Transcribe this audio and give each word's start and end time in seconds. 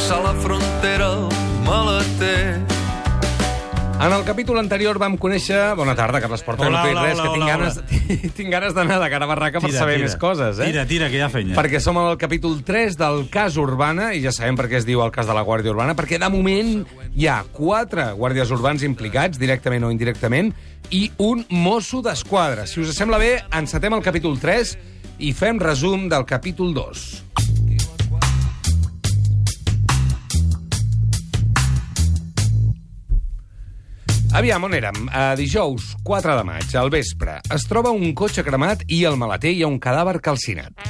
Passar 0.00 0.22
la 0.24 0.32
frontera 0.40 1.06
al 1.12 1.28
maleter. 1.66 2.56
En 4.00 4.14
el 4.16 4.22
capítol 4.24 4.56
anterior 4.56 4.96
vam 4.96 5.18
conèixer... 5.20 5.58
Bona 5.76 5.92
tarda, 5.92 6.22
Carles 6.24 6.40
Porta. 6.40 6.64
Hola, 6.64 6.78
no 6.80 6.86
t'he 6.86 6.94
hola, 6.94 7.02
res, 7.04 7.18
hola, 7.18 7.26
que 7.26 7.34
tinc 7.34 7.44
hola, 7.44 7.50
ganes, 7.52 8.32
tinc 8.38 8.54
ganes 8.54 8.72
d'anar 8.78 8.96
de 9.02 9.10
cara 9.12 9.28
a 9.28 9.28
barraca 9.28 9.60
per 9.60 9.68
saber 9.74 9.98
més 10.00 10.16
coses, 10.16 10.56
eh? 10.56 10.70
Tira, 10.70 10.86
tira, 10.88 11.10
que 11.12 11.20
hi 11.20 11.22
ha 11.26 11.28
feina. 11.28 11.52
Perquè 11.58 11.82
som 11.84 12.00
al 12.00 12.16
capítol 12.16 12.56
3 12.64 12.96
del 12.96 13.26
cas 13.28 13.60
Urbana, 13.60 14.08
i 14.16 14.24
ja 14.24 14.32
sabem 14.32 14.56
per 14.56 14.70
què 14.72 14.80
es 14.80 14.88
diu 14.88 15.04
el 15.04 15.12
cas 15.12 15.28
de 15.28 15.36
la 15.36 15.44
Guàrdia 15.44 15.76
Urbana, 15.76 15.92
perquè 15.98 16.16
de 16.22 16.32
moment 16.32 16.72
hi 17.12 17.28
ha 17.28 17.42
quatre 17.52 18.14
guàrdies 18.16 18.56
urbans 18.56 18.88
implicats, 18.88 19.36
directament 19.36 19.84
o 19.84 19.92
indirectament, 19.92 20.54
i 20.96 21.10
un 21.20 21.44
mosso 21.52 22.00
d'esquadra. 22.00 22.64
Si 22.64 22.80
us 22.80 22.96
sembla 22.96 23.20
bé, 23.20 23.34
encetem 23.52 24.00
el 24.00 24.08
capítol 24.08 24.40
3 24.40 24.78
i 25.28 25.36
fem 25.36 25.60
resum 25.60 26.08
del 26.08 26.24
capítol 26.24 26.72
2. 26.72 27.29
Aviam, 34.40 34.64
on 34.64 34.72
érem? 34.72 34.96
A 35.12 35.34
dijous, 35.36 35.98
4 36.02 36.34
de 36.38 36.44
maig, 36.48 36.70
al 36.80 36.88
vespre. 36.88 37.34
Es 37.52 37.66
troba 37.68 37.90
un 37.92 38.14
cotxe 38.16 38.40
cremat 38.40 38.86
i 38.88 39.02
al 39.04 39.18
maleter 39.20 39.50
hi 39.52 39.58
ha 39.60 39.68
un 39.68 39.76
cadàver 39.76 40.14
calcinat. 40.24 40.80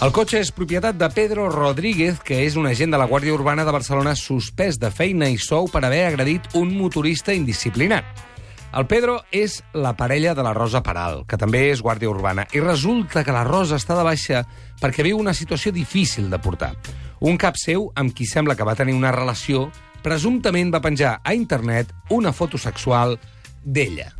El 0.00 0.14
cotxe 0.16 0.40
és 0.40 0.48
propietat 0.48 0.96
de 0.96 1.10
Pedro 1.12 1.50
Rodríguez, 1.52 2.22
que 2.24 2.38
és 2.46 2.56
un 2.56 2.64
agent 2.64 2.94
de 2.94 2.96
la 2.96 3.04
Guàrdia 3.10 3.34
Urbana 3.36 3.66
de 3.68 3.74
Barcelona 3.76 4.14
suspès 4.16 4.80
de 4.80 4.88
feina 4.88 5.28
i 5.28 5.36
sou 5.36 5.68
per 5.68 5.84
haver 5.84 6.06
agredit 6.06 6.48
un 6.56 6.72
motorista 6.72 7.36
indisciplinat. 7.36 8.24
El 8.72 8.88
Pedro 8.88 9.18
és 9.28 9.58
la 9.76 9.92
parella 9.92 10.32
de 10.32 10.48
la 10.48 10.54
Rosa 10.56 10.80
Peral, 10.80 11.26
que 11.28 11.36
també 11.36 11.66
és 11.74 11.84
guàrdia 11.84 12.08
urbana, 12.08 12.46
i 12.56 12.64
resulta 12.64 13.22
que 13.24 13.36
la 13.36 13.44
Rosa 13.44 13.76
està 13.76 13.92
de 13.96 14.08
baixa 14.08 14.46
perquè 14.80 15.04
viu 15.04 15.20
una 15.20 15.36
situació 15.36 15.68
difícil 15.68 16.32
de 16.32 16.40
portar. 16.40 16.72
Un 17.20 17.36
cap 17.36 17.60
seu, 17.60 17.90
amb 17.96 18.16
qui 18.16 18.24
sembla 18.24 18.56
que 18.56 18.64
va 18.64 18.76
tenir 18.76 18.96
una 18.96 19.12
relació, 19.12 19.70
presumptament 20.02 20.72
va 20.74 20.82
penjar 20.84 21.20
a 21.22 21.34
internet 21.34 21.92
una 22.10 22.32
foto 22.32 22.58
sexual 22.58 23.16
d'ella. 23.64 24.12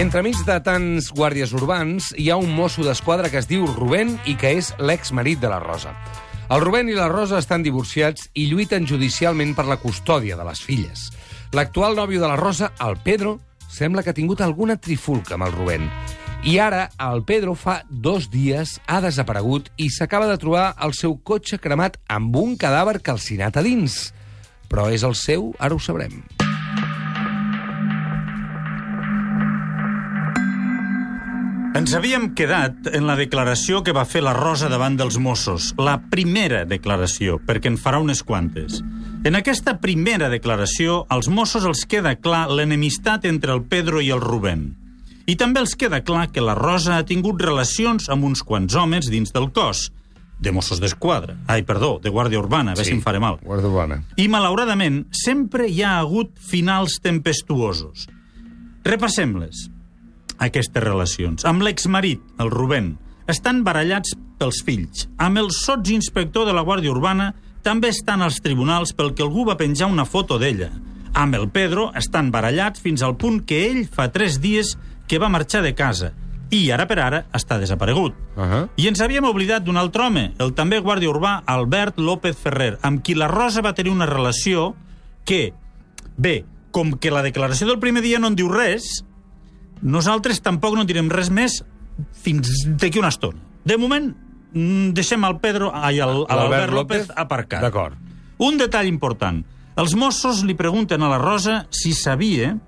Entremig 0.00 0.38
de 0.48 0.54
tants 0.64 1.10
guàrdies 1.12 1.52
urbans, 1.52 2.14
hi 2.16 2.30
ha 2.32 2.38
un 2.40 2.48
mosso 2.56 2.82
d'esquadra 2.82 3.28
que 3.28 3.38
es 3.42 3.46
diu 3.50 3.66
Rubén 3.68 4.16
i 4.24 4.34
que 4.40 4.54
és 4.56 4.72
l'exmarit 4.80 5.38
de 5.42 5.50
la 5.52 5.60
Rosa. 5.60 5.92
El 6.48 6.64
Rubén 6.64 6.88
i 6.88 6.96
la 6.96 7.10
Rosa 7.12 7.38
estan 7.38 7.62
divorciats 7.62 8.30
i 8.32 8.48
lluiten 8.48 8.88
judicialment 8.88 9.52
per 9.54 9.68
la 9.68 9.78
custòdia 9.80 10.36
de 10.40 10.48
les 10.48 10.64
filles. 10.64 11.10
L'actual 11.52 11.94
nòvio 11.96 12.24
de 12.24 12.28
la 12.32 12.40
Rosa, 12.40 12.72
el 12.80 12.96
Pedro, 13.04 13.38
sembla 13.68 14.02
que 14.02 14.10
ha 14.10 14.16
tingut 14.16 14.40
alguna 14.40 14.76
trifulca 14.80 15.36
amb 15.36 15.46
el 15.46 15.54
Rubén. 15.60 15.86
I 16.42 16.56
ara, 16.58 16.88
el 16.98 17.22
Pedro 17.22 17.52
fa 17.54 17.84
dos 17.86 18.26
dies 18.32 18.80
ha 18.90 18.98
desaparegut 19.04 19.68
i 19.78 19.86
s'acaba 19.94 20.26
de 20.26 20.40
trobar 20.42 20.72
el 20.82 20.90
seu 20.98 21.14
cotxe 21.22 21.60
cremat 21.62 22.00
amb 22.10 22.34
un 22.34 22.56
cadàver 22.58 22.98
calcinat 22.98 23.60
a 23.60 23.62
dins. 23.62 24.08
Però 24.66 24.88
és 24.90 25.06
el 25.06 25.14
seu? 25.14 25.52
Ara 25.62 25.78
ho 25.78 25.78
sabrem. 25.78 26.18
Ens 31.78 31.94
havíem 31.94 32.32
quedat 32.34 32.90
en 32.90 33.06
la 33.06 33.14
declaració 33.16 33.84
que 33.86 33.94
va 33.94 34.02
fer 34.04 34.26
la 34.26 34.34
Rosa 34.34 34.66
davant 34.68 34.98
dels 34.98 35.22
Mossos, 35.22 35.70
la 35.78 36.00
primera 36.10 36.66
declaració, 36.66 37.38
perquè 37.38 37.70
en 37.70 37.78
farà 37.78 38.02
unes 38.02 38.26
quantes. 38.26 38.82
En 39.22 39.38
aquesta 39.38 39.78
primera 39.78 40.26
declaració, 40.28 41.04
als 41.08 41.30
Mossos 41.30 41.64
els 41.70 41.86
queda 41.86 42.18
clar 42.18 42.48
l'enemistat 42.50 43.30
entre 43.30 43.54
el 43.54 43.62
Pedro 43.62 44.02
i 44.02 44.10
el 44.10 44.20
Rubén. 44.20 44.81
I 45.26 45.36
també 45.38 45.60
els 45.62 45.74
queda 45.78 46.02
clar 46.02 46.28
que 46.32 46.42
la 46.42 46.54
Rosa 46.58 46.96
ha 46.98 47.06
tingut 47.06 47.40
relacions 47.42 48.08
amb 48.10 48.24
uns 48.26 48.42
quants 48.42 48.74
homes 48.74 49.10
dins 49.10 49.32
del 49.32 49.50
cos, 49.54 49.90
de 50.42 50.50
Mossos 50.50 50.80
d'Esquadra. 50.82 51.36
Ai, 51.46 51.62
perdó, 51.62 52.00
de 52.02 52.10
Guàrdia 52.10 52.40
Urbana, 52.40 52.72
a 52.72 52.74
veure 52.74 52.84
Sí, 52.84 52.90
si 52.90 52.96
em 52.98 53.04
faré 53.04 53.20
mal. 53.22 53.38
Guàrdia 53.44 53.70
Urbana. 53.70 54.00
I, 54.18 54.26
malauradament, 54.26 55.04
sempre 55.14 55.68
hi 55.70 55.84
ha 55.86 56.00
hagut 56.00 56.34
finals 56.42 56.98
tempestuosos. 57.04 58.08
Repassem-les, 58.82 59.68
aquestes 60.42 60.82
relacions. 60.82 61.46
Amb 61.46 61.62
l'exmarit, 61.62 62.22
el 62.42 62.50
Rubén, 62.50 62.96
estan 63.30 63.62
barallats 63.62 64.16
pels 64.40 64.64
fills. 64.66 65.06
Amb 65.22 65.38
el 65.38 65.52
sotsinspector 65.54 66.48
de 66.48 66.56
la 66.56 66.64
Guàrdia 66.66 66.90
Urbana 66.90 67.30
també 67.62 67.92
estan 67.94 68.24
als 68.26 68.40
tribunals 68.42 68.90
pel 68.98 69.14
que 69.14 69.22
algú 69.22 69.46
va 69.46 69.54
penjar 69.60 69.86
una 69.86 70.04
foto 70.04 70.40
d'ella. 70.42 70.72
Amb 71.14 71.36
el 71.38 71.46
Pedro 71.54 71.90
estan 71.94 72.32
barallats 72.34 72.82
fins 72.82 73.04
al 73.06 73.14
punt 73.20 73.44
que 73.46 73.60
ell 73.68 73.84
fa 73.86 74.08
tres 74.10 74.40
dies 74.42 74.74
que 75.12 75.18
va 75.20 75.28
marxar 75.28 75.60
de 75.60 75.74
casa 75.76 76.14
i 76.48 76.70
ara 76.72 76.86
per 76.88 76.96
ara 77.04 77.18
està 77.36 77.58
desaparegut. 77.60 78.14
Uh 78.32 78.42
-huh. 78.42 78.68
I 78.80 78.88
ens 78.88 79.00
havíem 79.04 79.24
oblidat 79.28 79.62
d'un 79.62 79.76
altre 79.76 80.06
home, 80.06 80.32
el 80.38 80.54
també 80.54 80.80
guàrdia 80.80 81.10
urbà 81.10 81.42
Albert 81.44 81.98
López 81.98 82.36
Ferrer, 82.36 82.78
amb 82.80 83.02
qui 83.02 83.14
la 83.14 83.28
Rosa 83.28 83.60
va 83.60 83.74
tenir 83.74 83.92
una 83.92 84.06
relació 84.06 84.74
que, 85.24 85.52
bé, 86.16 86.46
com 86.70 86.94
que 86.94 87.10
la 87.10 87.20
declaració 87.22 87.66
del 87.66 87.78
primer 87.78 88.02
dia 88.02 88.18
no 88.18 88.28
en 88.28 88.34
diu 88.34 88.48
res, 88.48 89.04
nosaltres 89.82 90.40
tampoc 90.40 90.76
no 90.76 90.84
direm 90.84 91.10
res 91.10 91.30
més 91.30 91.62
fins 92.12 92.66
d'aquí 92.66 92.98
una 92.98 93.08
estona. 93.08 93.38
De 93.64 93.76
moment, 93.76 94.16
mm, 94.54 94.92
deixem 94.94 95.24
el 95.24 95.40
Pedro, 95.40 95.72
ai, 95.74 95.98
el, 95.98 96.08
L'Albert 96.08 96.30
l'Albert 96.30 96.72
López, 96.72 96.98
López, 97.00 97.16
aparcat. 97.16 97.60
d'acord. 97.60 97.96
Un 98.38 98.56
detall 98.56 98.86
important. 98.86 99.44
Els 99.76 99.94
Mossos 99.94 100.42
li 100.42 100.54
pregunten 100.54 101.02
a 101.02 101.08
la 101.08 101.18
Rosa 101.18 101.66
si 101.70 101.92
sabia 101.92 102.58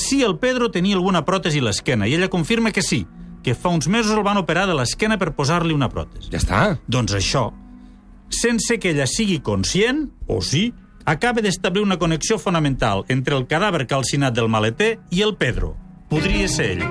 si 0.00 0.22
el 0.24 0.38
Pedro 0.40 0.70
tenia 0.72 0.96
alguna 0.96 1.24
pròtesi 1.28 1.60
a 1.60 1.68
l'esquena, 1.68 2.08
i 2.08 2.16
ella 2.16 2.30
confirma 2.32 2.72
que 2.72 2.82
sí, 2.82 3.04
que 3.44 3.54
fa 3.54 3.72
uns 3.72 3.88
mesos 3.88 4.16
el 4.16 4.24
van 4.24 4.40
operar 4.40 4.66
de 4.68 4.76
l'esquena 4.76 5.18
per 5.20 5.34
posar-li 5.36 5.76
una 5.76 5.90
pròtesi. 5.92 6.32
Ja 6.32 6.40
està. 6.40 6.60
Doncs 6.88 7.14
això, 7.16 7.50
sense 8.30 8.78
que 8.80 8.94
ella 8.94 9.06
sigui 9.10 9.40
conscient, 9.44 10.08
o 10.26 10.40
sí, 10.40 10.70
acaba 11.04 11.42
d'establir 11.44 11.82
una 11.82 11.98
connexió 11.98 12.38
fonamental 12.38 13.04
entre 13.08 13.36
el 13.36 13.46
cadàver 13.50 13.86
calcinat 13.90 14.36
del 14.36 14.48
maleter 14.48 14.98
i 15.10 15.22
el 15.26 15.36
Pedro. 15.36 15.74
Podria 16.10 16.48
ser 16.48 16.72
ell. 16.76 16.86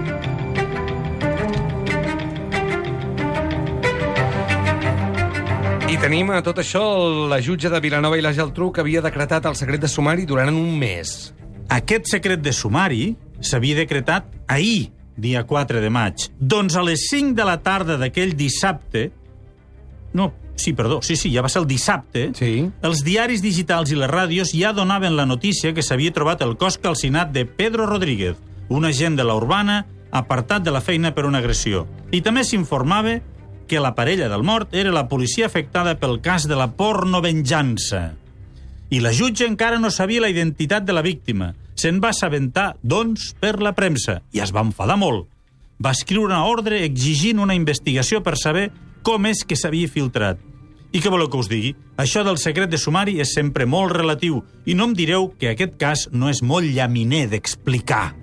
I 5.89 5.97
tenim 5.97 6.29
a 6.29 6.43
tot 6.45 6.59
això 6.61 6.81
la 7.27 7.39
jutge 7.41 7.69
de 7.73 7.79
Vilanova 7.81 8.17
i 8.19 8.21
la 8.21 8.29
Geltrú 8.37 8.69
que 8.71 8.83
havia 8.83 9.01
decretat 9.01 9.47
el 9.49 9.57
secret 9.57 9.81
de 9.81 9.89
sumari 9.89 10.27
durant 10.29 10.53
un 10.53 10.77
mes. 10.77 11.33
Aquest 11.69 12.09
secret 12.09 12.41
de 12.41 12.51
sumari 12.55 13.13
s'havia 13.45 13.77
decretat 13.77 14.25
ahir, 14.49 14.89
dia 15.15 15.43
4 15.45 15.81
de 15.83 15.89
maig. 15.93 16.29
Doncs 16.39 16.75
a 16.75 16.83
les 16.83 17.05
5 17.11 17.35
de 17.37 17.45
la 17.45 17.59
tarda 17.61 17.99
d'aquell 18.01 18.33
dissabte... 18.37 19.11
No, 20.17 20.31
sí, 20.55 20.73
perdó, 20.73 21.03
sí, 21.05 21.15
sí, 21.15 21.29
ja 21.29 21.43
va 21.45 21.51
ser 21.53 21.61
el 21.61 21.67
dissabte. 21.69 22.31
Sí. 22.33 22.65
Els 22.81 23.03
diaris 23.05 23.43
digitals 23.45 23.93
i 23.93 23.99
les 23.99 24.09
ràdios 24.09 24.55
ja 24.57 24.73
donaven 24.73 25.13
la 25.15 25.27
notícia 25.29 25.75
que 25.77 25.85
s'havia 25.85 26.15
trobat 26.15 26.41
el 26.41 26.57
cos 26.57 26.79
calcinat 26.81 27.29
de 27.35 27.45
Pedro 27.45 27.85
Rodríguez, 27.85 28.39
un 28.69 28.89
agent 28.89 29.19
de 29.19 29.27
la 29.27 29.37
Urbana 29.37 29.83
apartat 30.09 30.65
de 30.65 30.73
la 30.73 30.81
feina 30.81 31.13
per 31.13 31.27
una 31.29 31.37
agressió. 31.37 31.85
I 32.09 32.23
també 32.25 32.41
s'informava 32.43 33.19
que 33.69 33.79
la 33.79 33.93
parella 33.93 34.27
del 34.27 34.41
mort 34.41 34.73
era 34.73 34.89
la 34.91 35.05
policia 35.07 35.45
afectada 35.45 35.93
pel 36.01 36.17
cas 36.25 36.47
de 36.49 36.57
la 36.57 36.71
pornovenjança. 36.73 38.15
I 38.89 38.99
la 38.99 39.11
jutge 39.13 39.45
encara 39.45 39.77
no 39.77 39.91
sabia 39.93 40.21
la 40.21 40.31
identitat 40.33 40.83
de 40.83 40.93
la 40.93 41.03
víctima. 41.05 41.53
Se'n 41.77 41.99
va 42.01 42.09
assabentar, 42.09 42.73
doncs, 42.81 43.35
per 43.39 43.59
la 43.61 43.75
premsa, 43.77 44.23
i 44.33 44.41
es 44.41 44.49
va 44.55 44.63
enfadar 44.65 44.97
molt. 44.97 45.27
Va 45.77 45.93
escriure 45.93 46.33
una 46.33 46.47
ordre 46.49 46.81
exigint 46.83 47.39
una 47.39 47.53
investigació 47.53 48.23
per 48.25 48.33
saber 48.35 48.71
com 49.05 49.29
és 49.29 49.45
que 49.45 49.55
s'havia 49.55 49.87
filtrat. 49.87 50.41
I 50.89 51.03
què 51.03 51.11
voleu 51.13 51.29
que 51.29 51.37
us 51.37 51.51
digui? 51.51 51.75
Això 52.01 52.23
del 52.25 52.41
secret 52.41 52.71
de 52.73 52.79
sumari 52.81 53.19
és 53.21 53.35
sempre 53.37 53.67
molt 53.69 53.93
relatiu 53.93 54.41
i 54.65 54.73
no 54.73 54.89
em 54.89 54.95
direu 54.97 55.29
que 55.37 55.51
aquest 55.53 55.77
cas 55.77 56.07
no 56.11 56.31
és 56.33 56.41
molt 56.41 56.65
llaminer 56.65 57.27
d'explicar. 57.29 58.15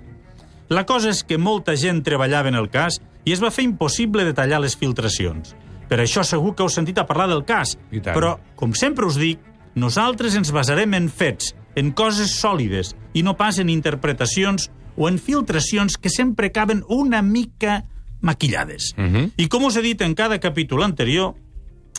La 0.67 0.83
cosa 0.83 1.13
és 1.15 1.23
que 1.23 1.39
molta 1.39 1.77
gent 1.79 2.03
treballava 2.03 2.51
en 2.51 2.59
el 2.59 2.67
cas 2.67 2.99
i 3.23 3.31
es 3.31 3.39
va 3.39 3.53
fer 3.55 3.63
impossible 3.63 4.27
detallar 4.27 4.59
les 4.59 4.75
filtracions. 4.75 5.55
Per 5.87 6.01
això 6.03 6.27
segur 6.27 6.51
que 6.53 6.65
heu 6.65 6.69
sentit 6.69 6.99
a 6.99 7.07
parlar 7.07 7.29
del 7.31 7.45
cas. 7.47 7.77
Però, 8.11 8.35
com 8.59 8.75
sempre 8.75 9.07
us 9.07 9.15
dic, 9.15 9.39
nosaltres 9.77 10.35
ens 10.35 10.51
basarem 10.51 10.95
en 10.97 11.07
fets, 11.09 11.53
en 11.77 11.93
coses 11.93 12.39
sòlides, 12.41 12.95
i 13.13 13.23
no 13.23 13.37
pas 13.37 13.59
en 13.61 13.69
interpretacions 13.69 14.71
o 14.97 15.07
en 15.07 15.19
filtracions 15.21 15.97
que 16.01 16.09
sempre 16.09 16.49
acaben 16.49 16.83
una 16.89 17.21
mica 17.21 17.83
maquillades. 18.21 18.93
Uh 18.97 19.03
-huh. 19.03 19.31
I 19.37 19.47
com 19.47 19.65
us 19.65 19.75
he 19.77 19.81
dit 19.81 20.01
en 20.01 20.15
cada 20.15 20.39
capítol 20.39 20.83
anterior, 20.83 21.35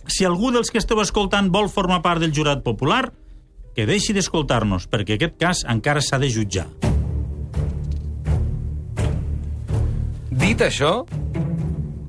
si 0.07 0.25
algú 0.25 0.51
dels 0.51 0.71
que 0.71 0.79
esteu 0.79 1.01
escoltant 1.01 1.51
vol 1.51 1.69
formar 1.69 2.03
part 2.03 2.21
del 2.21 2.35
jurat 2.35 2.63
popular, 2.63 3.13
que 3.75 3.87
deixi 3.87 4.13
d'escoltar-nos, 4.13 4.89
perquè 4.91 5.15
aquest 5.15 5.37
cas 5.39 5.65
encara 5.69 6.01
s'ha 6.01 6.19
de 6.19 6.29
jutjar. 6.29 6.67
Dit 10.31 10.61
això, 10.61 11.07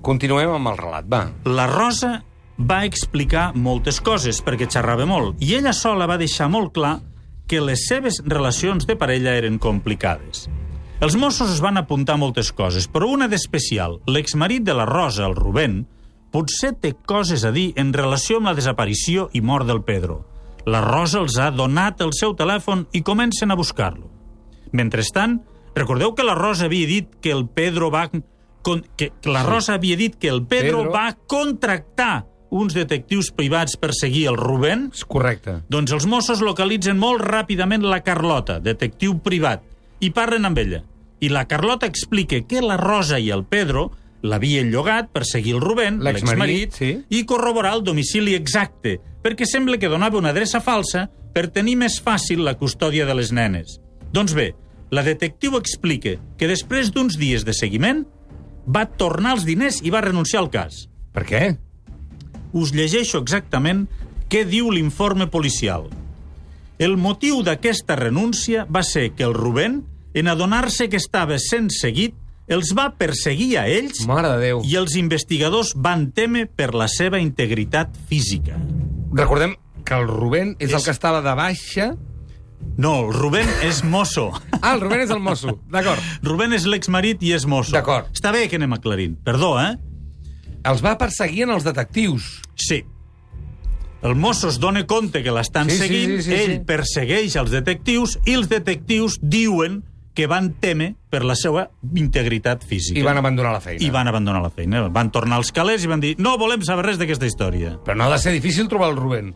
continuem 0.02 0.50
amb 0.50 0.68
el 0.68 0.78
relat, 0.78 1.06
va. 1.06 1.32
La 1.46 1.68
Rosa 1.68 2.24
va 2.60 2.84
explicar 2.86 3.54
moltes 3.56 4.02
coses, 4.04 4.42
perquè 4.44 4.68
xerrava 4.68 5.08
molt, 5.08 5.40
i 5.40 5.56
ella 5.56 5.74
sola 5.74 6.08
va 6.10 6.20
deixar 6.20 6.50
molt 6.52 6.74
clar 6.76 7.00
que 7.50 7.62
les 7.64 7.88
seves 7.88 8.20
relacions 8.26 8.86
de 8.86 8.98
parella 9.00 9.38
eren 9.40 9.58
complicades. 9.58 10.48
Els 11.00 11.16
Mossos 11.16 11.54
es 11.54 11.62
van 11.64 11.80
apuntar 11.80 12.18
moltes 12.20 12.52
coses, 12.52 12.86
però 12.92 13.08
una 13.08 13.30
d'especial. 13.32 14.02
L'exmarit 14.06 14.66
de 14.68 14.76
la 14.76 14.86
Rosa, 14.86 15.24
el 15.26 15.38
Rubén, 15.38 15.86
potser 16.30 16.74
té 16.76 16.92
coses 17.08 17.46
a 17.48 17.54
dir 17.56 17.72
en 17.80 17.94
relació 17.96 18.38
amb 18.38 18.52
la 18.52 18.56
desaparició 18.58 19.30
i 19.34 19.42
mort 19.42 19.66
del 19.66 19.82
Pedro. 19.88 20.26
La 20.68 20.84
Rosa 20.84 21.24
els 21.24 21.38
ha 21.40 21.50
donat 21.56 22.04
el 22.04 22.12
seu 22.14 22.36
telèfon 22.36 22.84
i 22.92 23.02
comencen 23.02 23.50
a 23.50 23.58
buscar-lo. 23.58 24.12
Mentrestant, 24.76 25.40
recordeu 25.74 26.12
que 26.14 26.28
la 26.28 26.36
Rosa 26.36 26.68
havia 26.68 26.90
dit 26.92 27.16
que 27.24 27.32
el 27.32 27.48
Pedro 27.48 27.90
va... 27.90 28.10
Con, 28.62 28.84
que, 29.00 29.14
la 29.24 29.46
Rosa 29.48 29.80
havia 29.80 29.96
dit 29.96 30.20
que 30.20 30.28
el 30.28 30.44
Pedro, 30.44 30.84
Pedro. 30.84 30.92
va 30.92 31.16
contractar 31.32 32.28
uns 32.50 32.74
detectius 32.74 33.30
privats 33.36 33.78
per 33.80 33.92
seguir 33.94 34.28
el 34.32 34.38
Rubén? 34.38 34.90
És 34.94 35.06
correcte. 35.06 35.60
Doncs 35.70 35.94
els 35.96 36.08
Mossos 36.10 36.44
localitzen 36.46 37.00
molt 37.00 37.24
ràpidament 37.26 37.86
la 37.86 38.02
Carlota, 38.06 38.60
detectiu 38.64 39.18
privat, 39.24 39.64
i 40.00 40.12
parlen 40.16 40.48
amb 40.50 40.60
ella. 40.62 40.84
I 41.20 41.30
la 41.34 41.46
Carlota 41.48 41.88
explica 41.90 42.42
que 42.48 42.64
la 42.64 42.78
Rosa 42.80 43.20
i 43.20 43.30
el 43.36 43.44
Pedro 43.46 43.90
l'havien 44.22 44.72
llogat 44.72 45.12
per 45.14 45.26
seguir 45.28 45.56
el 45.58 45.64
Rubén, 45.64 46.02
L'exmarit, 46.04 46.76
sí. 46.76 46.92
i 47.10 47.24
corroborar 47.28 47.76
el 47.78 47.84
domicili 47.88 48.36
exacte, 48.36 48.98
perquè 49.24 49.48
sembla 49.48 49.80
que 49.80 49.92
donava 49.92 50.20
una 50.20 50.34
adreça 50.34 50.62
falsa 50.64 51.08
per 51.34 51.50
tenir 51.56 51.78
més 51.80 52.00
fàcil 52.04 52.44
la 52.44 52.58
custòdia 52.60 53.06
de 53.08 53.16
les 53.16 53.32
nenes. 53.36 53.80
Doncs 54.12 54.34
bé, 54.36 54.54
la 54.92 55.06
detectiu 55.06 55.56
explica 55.60 56.18
que 56.38 56.50
després 56.50 56.90
d'uns 56.92 57.20
dies 57.20 57.46
de 57.46 57.54
seguiment 57.54 58.06
va 58.68 58.88
tornar 58.90 59.38
els 59.38 59.46
diners 59.46 59.84
i 59.86 59.94
va 59.94 60.02
renunciar 60.04 60.42
al 60.42 60.50
cas 60.54 60.88
Per 61.14 61.26
què? 61.26 61.44
Us 62.54 62.74
llegeixo 62.74 63.20
exactament 63.20 63.88
què 64.30 64.44
diu 64.46 64.70
l'informe 64.72 65.28
policial. 65.28 65.88
El 66.80 66.96
motiu 66.98 67.42
d'aquesta 67.44 67.96
renúncia 68.00 68.66
va 68.72 68.84
ser 68.84 69.12
que 69.12 69.24
el 69.28 69.34
Rubén, 69.34 69.84
en 70.14 70.28
adonar-se 70.32 70.88
que 70.90 70.98
estava 70.98 71.38
sent 71.40 71.70
seguit, 71.76 72.16
els 72.50 72.72
va 72.74 72.88
perseguir 72.98 73.58
a 73.60 73.68
ells 73.70 74.06
Mare 74.10 74.30
de 74.34 74.40
Déu. 74.42 74.62
i 74.66 74.76
els 74.80 74.96
investigadors 74.98 75.74
van 75.76 76.08
temer 76.12 76.48
per 76.50 76.72
la 76.74 76.88
seva 76.88 77.20
integritat 77.20 77.94
física. 78.10 78.56
Recordem 79.14 79.56
que 79.86 79.94
el 79.94 80.08
Rubén 80.08 80.56
és, 80.60 80.70
És- 80.72 80.76
el 80.80 80.84
que 80.84 80.92
estava 80.96 81.22
de 81.22 81.36
baixa... 81.36 81.92
No, 82.78 83.06
el 83.08 83.14
Rubén 83.14 83.48
és 83.64 83.84
mosso. 83.84 84.32
Ah, 84.62 84.74
el 84.74 84.82
Rubén 84.82 85.02
és 85.06 85.10
el 85.12 85.20
mosso. 85.24 85.60
D'acord. 85.72 86.00
Rubén 86.24 86.52
és 86.54 86.66
l'exmarit 86.68 87.22
i 87.24 87.32
és 87.36 87.46
mosso. 87.48 87.72
D'acord. 87.72 88.10
Està 88.16 88.32
bé 88.36 88.48
que 88.52 88.58
anem 88.60 88.74
aclarint. 88.76 89.14
Perdó, 89.24 89.54
eh? 89.62 89.78
Els 90.68 90.82
va 90.84 90.98
perseguint 91.00 91.52
els 91.54 91.64
detectius. 91.64 92.42
Sí. 92.60 92.84
El 94.02 94.16
mosso 94.16 94.48
es 94.48 94.60
dona 94.60 94.86
compte 94.88 95.22
que 95.24 95.32
l'estan 95.36 95.70
Sí, 95.70 95.76
sí, 95.76 95.84
seguint, 95.84 96.18
sí, 96.22 96.30
sí, 96.30 96.34
ell 96.36 96.54
sí. 96.58 96.60
persegueix 96.68 97.36
els 97.40 97.52
detectius 97.52 98.18
i 98.26 98.36
els 98.40 98.48
detectius 98.52 99.18
diuen 99.22 99.82
que 100.16 100.28
van 100.28 100.54
temer 100.60 100.94
per 101.12 101.22
la 101.24 101.36
seva 101.36 101.70
integritat 101.96 102.64
física. 102.68 103.00
I 103.00 103.04
van 103.04 103.20
abandonar 103.20 103.54
la 103.56 103.62
feina. 103.64 103.84
I 103.84 103.90
van 103.94 104.08
abandonar 104.12 104.42
la 104.44 104.50
feina. 104.52 104.86
Van 104.92 105.12
tornar 105.16 105.38
als 105.40 105.52
calés 105.56 105.84
i 105.84 105.92
van 105.92 106.02
dir 106.04 106.16
no 106.20 106.38
volem 106.40 106.64
saber 106.68 106.86
res 106.90 107.00
d'aquesta 107.00 107.28
història. 107.28 107.78
Però 107.86 107.96
no 107.96 108.08
ha 108.08 108.12
de 108.16 108.20
ser 108.20 108.34
difícil 108.36 108.68
trobar 108.72 108.90
el 108.92 108.98
Rubén. 109.00 109.34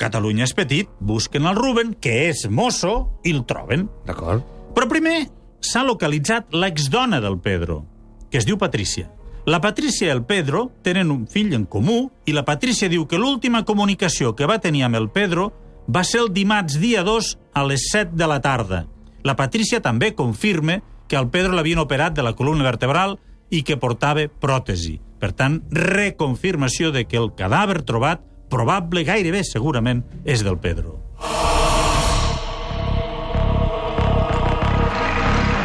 Catalunya 0.00 0.44
és 0.48 0.54
petit, 0.56 0.88
busquen 1.00 1.44
el 1.46 1.56
Ruben, 1.56 1.92
que 2.00 2.28
és 2.30 2.46
mosso, 2.50 3.20
i 3.24 3.32
el 3.36 3.44
troben. 3.46 3.88
D'acord. 4.08 4.44
Però 4.74 4.88
primer 4.88 5.26
s'ha 5.62 5.84
localitzat 5.84 6.52
l'exdona 6.56 7.20
del 7.20 7.36
Pedro, 7.40 7.82
que 8.30 8.40
es 8.40 8.48
diu 8.48 8.56
Patrícia. 8.58 9.10
La 9.44 9.60
Patrícia 9.60 10.06
i 10.06 10.10
el 10.10 10.22
Pedro 10.22 10.68
tenen 10.86 11.10
un 11.10 11.24
fill 11.26 11.50
en 11.56 11.64
comú 11.66 12.12
i 12.30 12.34
la 12.34 12.44
Patrícia 12.46 12.86
diu 12.88 13.08
que 13.10 13.18
l'última 13.18 13.64
comunicació 13.66 14.36
que 14.38 14.46
va 14.46 14.60
tenir 14.62 14.84
amb 14.86 15.00
el 15.00 15.08
Pedro 15.10 15.48
va 15.90 16.04
ser 16.06 16.20
el 16.22 16.30
dimarts 16.30 16.78
dia 16.78 17.02
2 17.02 17.32
a 17.58 17.64
les 17.66 17.88
7 17.90 18.14
de 18.14 18.28
la 18.30 18.38
tarda. 18.40 18.84
La 19.26 19.34
Patrícia 19.34 19.82
també 19.82 20.12
confirma 20.14 20.78
que 21.10 21.18
al 21.18 21.26
Pedro 21.30 21.56
l'havien 21.58 21.82
operat 21.82 22.14
de 22.14 22.22
la 22.22 22.36
columna 22.38 22.68
vertebral 22.68 23.18
i 23.50 23.64
que 23.66 23.80
portava 23.82 24.28
pròtesi. 24.30 25.00
Per 25.18 25.32
tant, 25.34 25.58
reconfirmació 25.74 26.92
de 26.94 27.04
que 27.10 27.18
el 27.18 27.32
cadàver 27.34 27.82
trobat, 27.82 28.22
probable, 28.48 29.02
gairebé 29.02 29.42
segurament, 29.42 30.06
és 30.24 30.46
del 30.46 30.58
Pedro. 30.62 31.00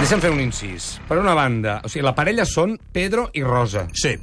Deixa'm 0.07 0.21
fer 0.23 0.29
un 0.31 0.39
incís. 0.39 0.85
Per 1.03 1.17
una 1.19 1.33
banda, 1.35 1.81
o 1.83 1.89
sigui, 1.91 2.05
la 2.05 2.13
parella 2.15 2.45
són 2.47 2.77
Pedro 2.95 3.25
i 3.35 3.41
Rosa. 3.43 3.89
Sí, 3.91 4.13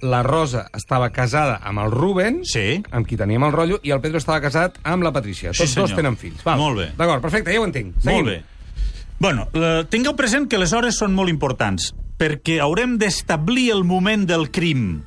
La 0.00 0.22
Rosa 0.24 0.62
estava 0.72 1.10
casada 1.12 1.58
amb 1.60 1.82
el 1.82 1.90
Rubén, 1.92 2.38
sí. 2.48 2.78
amb 2.88 3.04
qui 3.04 3.18
teníem 3.20 3.44
el 3.44 3.52
rotllo, 3.52 3.76
i 3.84 3.92
el 3.92 4.00
Pedro 4.00 4.16
estava 4.16 4.40
casat 4.40 4.78
amb 4.80 5.04
la 5.04 5.10
Patricia. 5.12 5.52
Sí, 5.52 5.60
Tots 5.60 5.74
dos 5.74 5.90
senyor. 5.90 5.98
tenen 5.98 6.16
fills. 6.16 6.40
Val. 6.44 6.56
Molt 6.56 6.80
bé. 6.80 6.86
D'acord, 6.96 7.20
perfecte, 7.20 7.52
ja 7.52 7.60
ho 7.60 7.66
entenc. 7.68 7.98
Seguim. 8.00 8.24
Molt 8.24 8.30
bé. 8.32 9.02
Bueno, 9.18 9.44
eh, 9.52 9.84
tingueu 9.92 10.16
present 10.16 10.48
que 10.48 10.56
les 10.56 10.72
hores 10.72 10.96
són 10.96 11.12
molt 11.12 11.28
importants, 11.28 11.90
perquè 12.16 12.56
haurem 12.64 12.96
d'establir 12.96 13.66
el 13.74 13.84
moment 13.84 14.24
del 14.24 14.48
crim. 14.50 15.02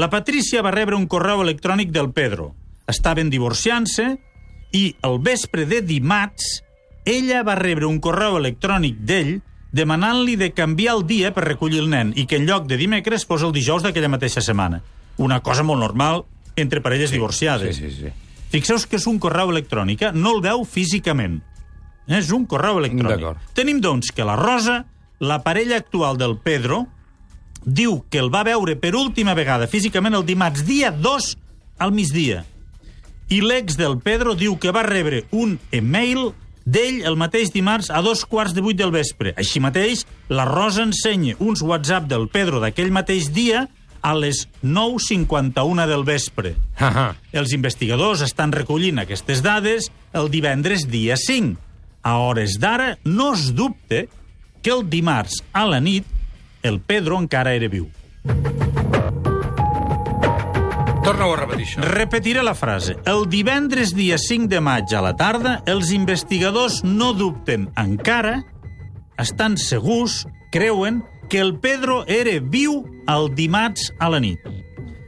La 0.00 0.08
Patrícia 0.08 0.64
va 0.64 0.72
rebre 0.72 0.96
un 0.96 1.04
correu 1.06 1.44
electrònic 1.44 1.92
del 1.92 2.14
Pedro. 2.16 2.54
Estaven 2.88 3.28
divorciant-se 3.28 4.08
i 4.72 4.96
el 5.04 5.20
vespre 5.20 5.66
de 5.68 5.82
dimarts 5.84 6.62
ella 7.08 7.42
va 7.46 7.56
rebre 7.58 7.88
un 7.88 8.00
correu 8.04 8.36
electrònic 8.38 9.00
d'ell 9.00 9.38
demanant-li 9.72 10.36
de 10.40 10.50
canviar 10.56 10.96
el 10.96 11.04
dia 11.08 11.32
per 11.36 11.44
recollir 11.44 11.82
el 11.82 11.90
nen 11.92 12.12
i 12.16 12.24
que 12.26 12.38
en 12.40 12.46
lloc 12.48 12.66
de 12.68 12.78
dimecres 12.80 13.26
fos 13.28 13.44
el 13.44 13.52
dijous 13.52 13.84
d'aquella 13.84 14.10
mateixa 14.12 14.44
setmana. 14.44 14.80
Una 15.18 15.40
cosa 15.44 15.64
molt 15.66 15.80
normal 15.80 16.24
entre 16.56 16.80
parelles 16.80 17.12
divorciades. 17.12 17.76
Sí, 17.76 17.90
sí, 17.90 18.08
sí. 18.08 18.12
Fixeu 18.48 18.80
que 18.88 18.96
és 18.96 19.06
un 19.06 19.18
correu 19.20 19.52
electrònic, 19.52 20.08
eh? 20.08 20.12
no 20.14 20.36
el 20.36 20.42
veu 20.44 20.64
físicament. 20.64 21.40
És 22.08 22.30
un 22.32 22.46
correu 22.48 22.80
electrònic. 22.80 23.42
Tenim, 23.56 23.82
doncs, 23.84 24.12
que 24.16 24.24
la 24.24 24.38
Rosa, 24.40 24.80
la 25.20 25.42
parella 25.44 25.76
actual 25.76 26.16
del 26.16 26.38
Pedro, 26.40 26.86
diu 27.64 28.00
que 28.08 28.22
el 28.22 28.32
va 28.32 28.46
veure 28.48 28.78
per 28.80 28.94
última 28.96 29.34
vegada 29.36 29.68
físicament 29.68 30.16
el 30.16 30.24
dimarts 30.24 30.64
dia 30.64 30.90
2 30.94 31.28
al 31.84 31.92
migdia. 31.92 32.44
I 33.28 33.42
l'ex 33.44 33.76
del 33.76 33.98
Pedro 34.00 34.32
diu 34.38 34.56
que 34.56 34.72
va 34.72 34.86
rebre 34.86 35.26
un 35.36 35.58
email 35.70 36.32
d'ell 36.68 37.00
el 37.08 37.16
mateix 37.16 37.52
dimarts 37.54 37.88
a 37.90 38.02
dos 38.04 38.24
quarts 38.28 38.54
de 38.56 38.62
vuit 38.64 38.76
del 38.76 38.92
vespre. 38.92 39.32
Així 39.40 39.60
mateix, 39.62 40.04
la 40.28 40.44
Rosa 40.48 40.84
ensenya 40.84 41.38
uns 41.40 41.62
WhatsApp 41.64 42.08
del 42.10 42.28
Pedro 42.32 42.60
d'aquell 42.60 42.92
mateix 42.92 43.30
dia 43.32 43.66
a 44.00 44.12
les 44.14 44.44
9.51 44.62 45.86
del 45.90 46.04
vespre. 46.06 46.54
Els 47.32 47.54
investigadors 47.56 48.22
estan 48.26 48.52
recollint 48.54 49.00
aquestes 49.02 49.42
dades 49.42 49.90
el 50.12 50.30
divendres 50.30 50.86
dia 50.90 51.16
5. 51.16 51.56
A 52.08 52.14
hores 52.22 52.58
d'ara 52.60 52.94
no 53.04 53.32
es 53.34 53.50
dubte 53.56 54.06
que 54.62 54.70
el 54.74 54.86
dimarts 54.88 55.42
a 55.52 55.66
la 55.66 55.80
nit 55.80 56.06
el 56.62 56.80
Pedro 56.80 57.18
encara 57.18 57.54
era 57.54 57.70
viu. 57.70 57.88
Torna-ho 61.08 61.32
a 61.32 61.36
repetir, 61.40 61.64
això. 61.64 61.80
Repetiré 61.88 62.42
la 62.44 62.52
frase. 62.52 62.98
El 63.08 63.22
divendres 63.32 63.94
dia 63.96 64.18
5 64.20 64.44
de 64.52 64.58
maig 64.60 64.92
a 64.92 65.00
la 65.00 65.14
tarda, 65.16 65.54
els 65.64 65.88
investigadors 65.96 66.82
no 66.84 67.14
dubten 67.16 67.70
encara, 67.80 68.42
estan 69.16 69.56
segurs, 69.56 70.26
creuen, 70.52 71.00
que 71.32 71.40
el 71.40 71.54
Pedro 71.64 72.02
era 72.12 72.34
viu 72.44 72.82
el 73.08 73.30
dimarts 73.32 73.88
a 73.96 74.10
la 74.12 74.20
nit. 74.20 74.44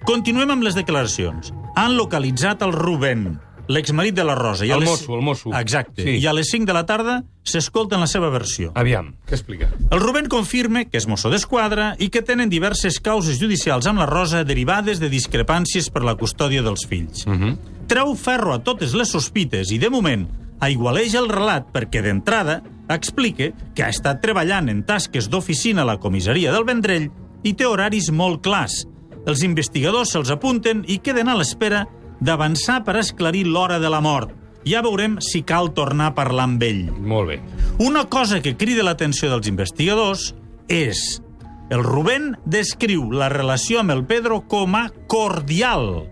Continuem 0.09 0.55
amb 0.57 0.65
les 0.65 0.79
declaracions. 0.79 1.53
Han 1.77 1.99
localitzat 2.01 2.65
el 2.65 2.73
Rubén, 2.73 3.35
l'exmarit 3.71 4.15
de 4.17 4.25
la 4.27 4.35
Rosa. 4.35 4.67
I 4.67 4.73
El 4.75 4.81
les- 4.83 4.89
mosso, 4.91 5.15
el 5.15 5.23
mosso. 5.23 5.53
Exacte. 5.57 6.03
Sí. 6.03 6.17
I 6.19 6.27
a 6.27 6.33
les 6.35 6.51
5 6.51 6.67
de 6.67 6.75
la 6.75 6.85
tarda 6.87 7.21
s'escolten 7.47 8.01
la 8.03 8.07
seva 8.11 8.29
versió. 8.31 8.73
Aviam, 8.75 9.15
què 9.27 9.37
explica? 9.39 9.71
El 9.91 10.01
Rubén 10.03 10.27
confirma 10.29 10.85
que 10.85 10.99
és 10.99 11.07
mosso 11.07 11.31
d'esquadra 11.31 11.95
i 11.99 12.11
que 12.11 12.23
tenen 12.23 12.51
diverses 12.51 12.99
causes 13.01 13.39
judicials 13.41 13.87
amb 13.87 14.03
la 14.03 14.07
Rosa 14.11 14.43
derivades 14.45 15.01
de 15.01 15.09
discrepàncies 15.09 15.89
per 15.91 16.03
la 16.05 16.17
custòdia 16.17 16.63
dels 16.67 16.87
fills. 16.87 17.25
Uh 17.27 17.33
-huh. 17.33 17.57
Treu 17.87 18.15
ferro 18.15 18.53
a 18.55 18.63
totes 18.63 18.93
les 18.95 19.09
sospites 19.09 19.71
i, 19.71 19.79
de 19.79 19.89
moment, 19.91 20.29
aigualeix 20.61 21.15
el 21.15 21.29
relat 21.29 21.67
perquè, 21.73 22.03
d'entrada, 22.03 22.63
explica 22.89 23.53
que 23.75 23.83
ha 23.85 23.89
estat 23.89 24.21
treballant 24.21 24.69
en 24.69 24.83
tasques 24.85 25.29
d'oficina 25.31 25.83
a 25.83 25.85
la 25.85 25.99
comissaria 25.99 26.53
del 26.53 26.65
Vendrell 26.65 27.11
i 27.43 27.55
té 27.55 27.67
horaris 27.67 28.11
molt 28.11 28.43
clars. 28.43 28.85
Els 29.27 29.43
investigadors 29.43 30.11
se'ls 30.11 30.31
apunten 30.31 30.85
i 30.89 30.99
queden 30.99 31.29
a 31.29 31.35
l'espera 31.37 31.87
d'avançar 32.21 32.83
per 32.85 32.99
esclarir 33.01 33.47
l'hora 33.49 33.79
de 33.81 33.91
la 33.91 34.01
mort. 34.05 34.37
Ja 34.69 34.83
veurem 34.85 35.17
si 35.25 35.43
cal 35.43 35.73
tornar 35.73 36.11
a 36.11 36.15
parlar 36.15 36.45
amb 36.51 36.63
ell. 36.63 36.85
Molt 37.01 37.29
bé. 37.33 37.41
Una 37.81 38.05
cosa 38.13 38.43
que 38.45 38.57
crida 38.61 38.85
l'atenció 38.85 39.31
dels 39.33 39.49
investigadors 39.49 40.35
és 40.69 41.23
El 41.71 41.85
Rubén 41.87 42.35
descriu 42.45 43.13
la 43.15 43.29
relació 43.31 43.81
amb 43.81 43.95
el 43.95 44.05
Pedro 44.05 44.43
com 44.51 44.75
a 44.75 44.89
cordial 45.07 46.09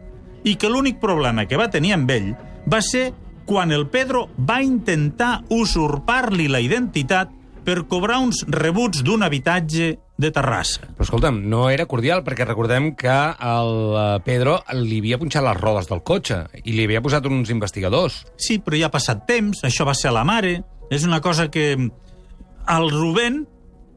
i 0.47 0.55
que 0.55 0.71
l'únic 0.71 1.01
problema 1.03 1.49
que 1.51 1.59
va 1.59 1.71
tenir 1.71 1.97
amb 1.97 2.11
ell 2.15 2.29
va 2.71 2.79
ser 2.81 3.11
quan 3.49 3.73
el 3.73 3.89
Pedro 3.89 4.29
va 4.39 4.61
intentar 4.63 5.43
usurpar-li 5.51 6.47
la 6.53 6.61
identitat 6.61 7.33
per 7.69 7.83
cobrar 7.85 8.23
uns 8.25 8.47
rebuts 8.49 9.03
d'un 9.05 9.21
habitatge 9.27 9.91
de 10.19 10.31
Terrassa. 10.33 10.87
Però 10.97 11.05
escolta'm, 11.05 11.43
no 11.53 11.67
era 11.69 11.85
cordial, 11.91 12.23
perquè 12.25 12.47
recordem 12.47 12.95
que 12.97 13.13
el 13.13 13.75
eh, 13.93 14.07
Pedro 14.25 14.55
li 14.79 15.03
havia 15.03 15.19
punxat 15.21 15.45
les 15.45 15.61
rodes 15.61 15.91
del 15.91 16.01
cotxe 16.01 16.47
i 16.63 16.73
li 16.73 16.87
havia 16.89 17.03
posat 17.05 17.29
uns 17.29 17.53
investigadors. 17.53 18.23
Sí, 18.41 18.57
però 18.65 18.81
ja 18.81 18.89
ha 18.89 18.95
passat 18.95 19.27
temps, 19.29 19.61
això 19.69 19.85
va 19.85 19.93
ser 19.99 20.09
a 20.09 20.17
la 20.17 20.25
mare, 20.25 20.55
és 20.89 21.05
una 21.05 21.21
cosa 21.21 21.51
que 21.53 21.75
al 21.77 22.91
Rubén 22.95 23.43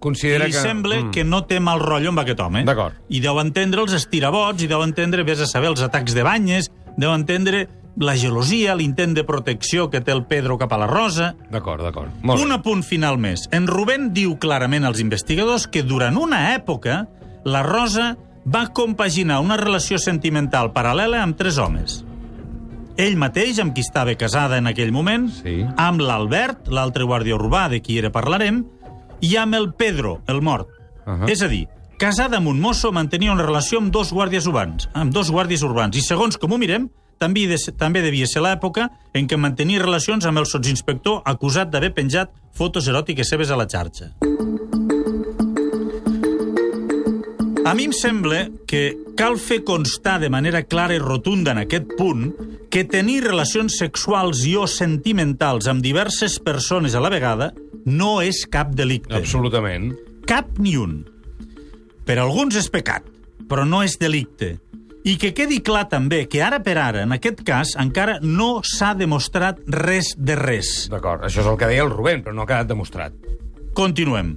Considera 0.03 0.49
li 0.49 0.55
que... 0.55 0.59
sembla 0.65 0.97
que 1.13 1.23
no 1.23 1.45
té 1.47 1.61
mal 1.63 1.79
rotllo 1.79 2.11
amb 2.11 2.25
aquest 2.25 2.43
home. 2.43 2.65
D'acord. 2.67 2.99
I 3.07 3.21
deu 3.23 3.39
entendre 3.39 3.85
els 3.85 3.95
estirabots, 3.95 4.65
i 4.65 4.67
deu 4.67 4.83
entendre, 4.83 5.23
vés 5.23 5.39
a 5.39 5.47
saber, 5.47 5.71
els 5.71 5.83
atacs 5.85 6.17
de 6.17 6.25
banyes, 6.27 6.67
deu 6.99 7.13
entendre 7.15 7.69
la 7.98 8.15
gelosia, 8.15 8.75
l'intent 8.75 9.13
de 9.13 9.24
protecció 9.27 9.89
que 9.91 10.00
té 10.01 10.13
el 10.13 10.24
Pedro 10.25 10.57
cap 10.57 10.71
a 10.74 10.77
la 10.79 10.88
Rosa... 10.88 11.33
D'acord, 11.51 11.83
d'acord. 11.83 12.12
Un 12.24 12.51
apunt 12.55 12.83
final 12.88 13.17
més. 13.19 13.48
En 13.51 13.67
Rubén 13.67 14.12
diu 14.15 14.38
clarament 14.39 14.86
als 14.88 15.01
investigadors 15.03 15.67
que 15.67 15.83
durant 15.83 16.17
una 16.17 16.53
època 16.55 17.07
la 17.43 17.63
Rosa 17.63 18.15
va 18.45 18.67
compaginar 18.74 19.41
una 19.43 19.57
relació 19.60 20.00
sentimental 20.01 20.71
paral·lela 20.74 21.21
amb 21.21 21.38
tres 21.38 21.60
homes. 21.62 22.00
Ell 22.98 23.15
mateix, 23.17 23.60
amb 23.62 23.74
qui 23.75 23.81
estava 23.86 24.13
casada 24.19 24.57
en 24.57 24.67
aquell 24.67 24.91
moment, 24.91 25.29
Sí. 25.31 25.62
amb 25.77 26.01
l'Albert, 26.01 26.67
l'altre 26.67 27.05
guàrdia 27.05 27.36
urbà 27.36 27.67
de 27.69 27.81
qui 27.81 28.00
ara 28.00 28.12
parlarem, 28.12 28.65
i 29.21 29.36
amb 29.38 29.55
el 29.55 29.74
Pedro, 29.74 30.21
el 30.27 30.41
mort. 30.41 30.67
Ahà. 31.05 31.29
És 31.29 31.41
a 31.41 31.48
dir, 31.48 31.67
casada 31.98 32.38
amb 32.38 32.48
un 32.48 32.60
mosso 32.60 32.91
mantenia 32.91 33.31
una 33.31 33.45
relació 33.45 33.79
amb 33.79 33.91
dos 33.93 34.12
guàrdies 34.12 34.48
urbans, 34.48 34.89
amb 34.93 35.13
dos 35.13 35.31
guàrdies 35.31 35.63
urbans, 35.63 35.98
i 35.98 36.01
segons 36.01 36.38
com 36.38 36.51
ho 36.51 36.57
mirem, 36.57 36.89
també, 37.21 37.45
de, 37.47 37.59
també 37.77 38.01
devia 38.01 38.27
ser 38.29 38.41
l'època 38.41 38.89
en 39.13 39.29
què 39.29 39.37
mantenia 39.37 39.83
relacions 39.83 40.25
amb 40.25 40.41
el 40.41 40.49
sotsinspector 40.49 41.21
acusat 41.29 41.69
d'haver 41.69 41.93
penjat 41.93 42.33
fotos 42.57 42.89
eròtiques 42.89 43.29
seves 43.29 43.53
a 43.53 43.59
la 43.59 43.69
xarxa. 43.69 44.11
A 47.61 47.75
mi 47.77 47.85
em 47.85 47.93
sembla 47.93 48.47
que 48.67 48.97
cal 49.15 49.37
fer 49.39 49.61
constar 49.63 50.17
de 50.19 50.31
manera 50.33 50.63
clara 50.65 50.97
i 50.97 50.99
rotunda 50.99 51.53
en 51.53 51.61
aquest 51.61 51.93
punt 51.95 52.31
que 52.73 52.81
tenir 52.89 53.21
relacions 53.23 53.77
sexuals 53.77 54.41
i 54.49 54.55
o 54.57 54.65
sentimentals 54.67 55.69
amb 55.69 55.85
diverses 55.85 56.39
persones 56.41 56.97
a 56.97 57.03
la 57.03 57.11
vegada 57.13 57.51
no 57.85 58.17
és 58.25 58.43
cap 58.49 58.73
delicte. 58.75 59.13
Absolutament. 59.13 59.91
Cap 60.27 60.57
ni 60.57 60.73
un. 60.79 61.03
Per 62.07 62.17
alguns 62.17 62.57
és 62.57 62.67
pecat, 62.73 63.05
però 63.47 63.67
no 63.67 63.83
és 63.85 63.99
delicte. 64.01 64.55
I 65.01 65.15
que 65.17 65.31
quedi 65.34 65.58
clar 65.65 65.88
també 65.89 66.27
que 66.29 66.43
ara 66.46 66.60
per 66.62 66.75
ara, 66.77 67.01
en 67.08 67.15
aquest 67.15 67.39
cas, 67.46 67.74
encara 67.81 68.20
no 68.22 68.60
s'ha 68.62 68.91
demostrat 68.93 69.58
res 69.65 70.12
de 70.17 70.36
res. 70.38 70.86
D'acord, 70.93 71.25
això 71.25 71.41
és 71.41 71.50
el 71.50 71.58
que 71.58 71.70
deia 71.72 71.81
el 71.88 71.89
Rubén, 71.89 72.22
però 72.22 72.36
no 72.38 72.46
ha 72.46 72.50
quedat 72.50 72.70
demostrat. 72.70 73.15
Continuem. 73.74 74.36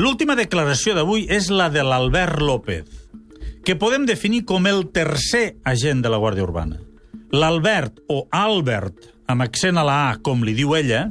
L'última 0.00 0.38
declaració 0.38 0.94
d'avui 0.96 1.26
és 1.28 1.50
la 1.52 1.68
de 1.74 1.84
l'Albert 1.84 2.40
López, 2.40 2.88
que 3.66 3.76
podem 3.76 4.06
definir 4.08 4.46
com 4.48 4.64
el 4.70 4.86
tercer 4.96 5.58
agent 5.68 6.00
de 6.00 6.08
la 6.08 6.20
Guàrdia 6.22 6.46
Urbana. 6.46 6.80
L'Albert, 7.34 8.00
o 8.08 8.22
Albert, 8.32 9.10
amb 9.28 9.44
accent 9.44 9.76
a 9.76 9.84
la 9.84 10.00
A, 10.08 10.18
com 10.24 10.40
li 10.40 10.56
diu 10.56 10.72
ella, 10.78 11.10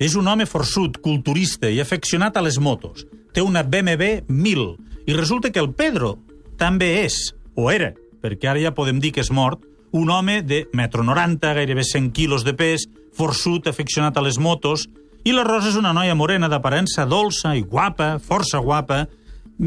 és 0.00 0.16
un 0.16 0.30
home 0.32 0.46
forçut, 0.48 0.96
culturista 1.04 1.68
i 1.68 1.82
afeccionat 1.82 2.38
a 2.38 2.44
les 2.46 2.56
motos. 2.56 3.04
Té 3.36 3.44
una 3.44 3.60
BMW 3.62 4.22
1000. 4.32 4.70
I 5.04 5.12
resulta 5.12 5.52
que 5.52 5.60
el 5.60 5.74
Pedro 5.76 6.16
també 6.56 7.02
és, 7.04 7.34
o 7.52 7.68
era, 7.68 7.92
perquè 8.22 8.50
ara 8.50 8.62
ja 8.62 8.74
podem 8.76 9.00
dir 9.00 9.12
que 9.16 9.24
és 9.24 9.32
mort, 9.32 9.64
un 9.92 10.10
home 10.10 10.40
de 10.42 10.66
metro 10.72 11.02
90, 11.02 11.54
gairebé 11.54 11.84
100 11.84 12.12
quilos 12.14 12.44
de 12.44 12.54
pes, 12.54 12.86
forçut, 13.16 13.66
afeccionat 13.66 14.16
a 14.16 14.22
les 14.22 14.38
motos, 14.38 14.86
i 15.24 15.34
la 15.34 15.44
Rosa 15.44 15.68
és 15.72 15.76
una 15.76 15.92
noia 15.92 16.14
morena 16.16 16.48
d'aparença 16.48 17.04
dolça 17.08 17.52
i 17.56 17.64
guapa, 17.66 18.14
força 18.22 18.60
guapa, 18.62 19.04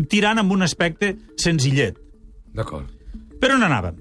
tirant 0.10 0.39
amb 0.41 0.55
un 0.55 0.65
aspecte 0.65 1.13
senzillet. 1.38 2.00
D'acord. 2.53 2.89
Per 3.39 3.51
on 3.53 3.65
anàvem? 3.65 4.00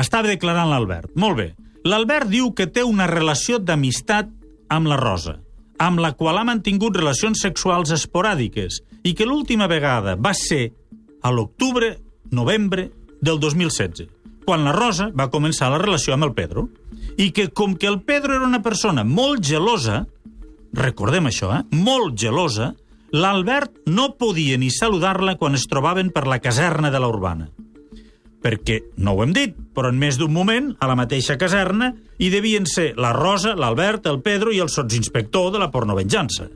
Estava 0.00 0.30
declarant 0.30 0.70
l'Albert. 0.70 1.12
Molt 1.20 1.36
bé. 1.36 1.48
L'Albert 1.84 2.30
diu 2.32 2.52
que 2.56 2.66
té 2.70 2.84
una 2.86 3.06
relació 3.10 3.58
d'amistat 3.58 4.30
amb 4.72 4.88
la 4.88 4.96
Rosa, 4.96 5.36
amb 5.78 6.00
la 6.00 6.14
qual 6.16 6.38
ha 6.38 6.46
mantingut 6.48 6.96
relacions 6.96 7.42
sexuals 7.44 7.92
esporàdiques 7.92 8.80
i 9.04 9.12
que 9.12 9.26
l'última 9.28 9.68
vegada 9.68 10.14
va 10.16 10.32
ser 10.32 10.70
a 11.20 11.32
l'octubre, 11.32 11.98
novembre 12.32 12.88
del 13.24 13.40
2016, 13.40 14.06
quan 14.44 14.66
la 14.66 14.74
Rosa 14.76 15.08
va 15.16 15.30
començar 15.32 15.70
la 15.72 15.80
relació 15.80 16.14
amb 16.14 16.28
el 16.28 16.34
Pedro. 16.36 16.68
I 17.16 17.30
que 17.32 17.48
com 17.48 17.76
que 17.78 17.88
el 17.88 18.00
Pedro 18.02 18.36
era 18.36 18.46
una 18.46 18.62
persona 18.62 19.04
molt 19.04 19.44
gelosa, 19.46 20.04
recordem 20.74 21.30
això, 21.30 21.52
eh? 21.56 21.62
molt 21.74 22.18
gelosa, 22.20 22.72
l'Albert 23.14 23.86
no 23.86 24.12
podia 24.18 24.58
ni 24.58 24.72
saludar-la 24.74 25.38
quan 25.38 25.54
es 25.54 25.68
trobaven 25.70 26.10
per 26.10 26.26
la 26.26 26.42
caserna 26.42 26.90
de 26.90 27.00
la 27.00 27.08
Urbana 27.08 27.48
perquè, 28.44 28.82
no 29.00 29.14
ho 29.14 29.22
hem 29.24 29.32
dit, 29.32 29.54
però 29.72 29.88
en 29.88 29.96
més 29.96 30.18
d'un 30.20 30.32
moment, 30.32 30.74
a 30.76 30.88
la 30.90 30.98
mateixa 30.98 31.38
caserna, 31.40 31.94
hi 32.20 32.28
devien 32.28 32.68
ser 32.68 32.90
la 33.00 33.14
Rosa, 33.16 33.54
l'Albert, 33.56 34.04
el 34.10 34.20
Pedro 34.20 34.52
i 34.52 34.60
el 34.60 34.68
sotsinspector 34.68 35.48
de 35.54 35.62
la 35.62 35.70
pornovenjança. 35.72 36.50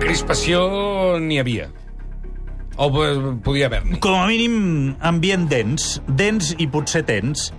Crispació 0.00 0.64
n'hi 1.20 1.38
havia. 1.42 1.68
O 2.76 2.88
po- 2.92 3.36
podia 3.44 3.66
haver-n'hi. 3.68 3.98
Com 4.00 4.14
a 4.16 4.26
mínim, 4.26 4.94
ambient 5.00 5.48
dens, 5.50 6.00
dens 6.08 6.54
i 6.58 6.66
potser 6.72 7.02
tens, 7.06 7.50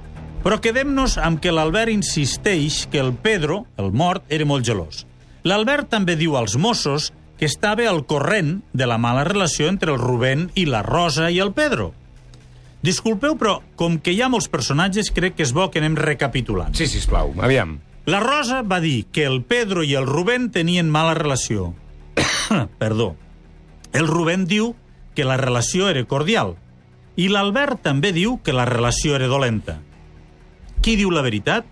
però 0.44 0.58
quedem-nos 0.60 1.18
amb 1.22 1.40
que 1.40 1.52
l'Albert 1.54 1.92
insisteix 1.94 2.88
que 2.92 3.00
el 3.00 3.14
Pedro, 3.14 3.66
el 3.78 3.92
mort, 3.94 4.24
era 4.30 4.46
molt 4.46 4.66
gelós. 4.66 5.06
L'Albert 5.44 5.90
també 5.92 6.16
diu 6.20 6.36
als 6.40 6.58
Mossos 6.58 7.12
que 7.38 7.46
estava 7.46 7.86
al 7.90 8.06
corrent 8.08 8.62
de 8.74 8.86
la 8.88 8.98
mala 8.98 9.24
relació 9.28 9.68
entre 9.68 9.92
el 9.92 10.00
Rubén 10.00 10.50
i 10.56 10.66
la 10.66 10.82
Rosa 10.84 11.30
i 11.32 11.40
el 11.44 11.52
Pedro. 11.54 11.94
Disculpeu, 12.84 13.38
però 13.40 13.62
com 13.80 13.98
que 14.04 14.12
hi 14.12 14.22
ha 14.22 14.28
molts 14.32 14.50
personatges, 14.52 15.12
crec 15.16 15.38
que 15.38 15.44
és 15.48 15.54
bo 15.56 15.70
que 15.72 15.80
anem 15.80 15.96
recapitulant. 15.96 16.74
Sí, 16.76 16.88
sisplau, 16.92 17.32
aviam. 17.40 17.78
La 18.06 18.20
Rosa 18.20 18.62
va 18.68 18.82
dir 18.84 19.06
que 19.16 19.24
el 19.24 19.42
Pedro 19.48 19.84
i 19.88 19.94
el 19.96 20.06
Rubén 20.08 20.50
tenien 20.52 20.90
mala 20.92 21.14
relació. 21.16 21.74
Perdó. 22.82 23.14
El 23.94 24.08
Rubén 24.10 24.44
diu 24.50 24.74
que 25.16 25.26
la 25.26 25.38
relació 25.38 25.90
era 25.90 26.04
cordial. 26.06 26.56
I 27.16 27.30
l'Albert 27.30 27.84
també 27.86 28.12
diu 28.14 28.40
que 28.44 28.54
la 28.54 28.66
relació 28.66 29.16
era 29.16 29.30
dolenta. 29.30 29.80
Qui 30.84 30.98
diu 31.00 31.14
la 31.16 31.22
veritat? 31.24 31.68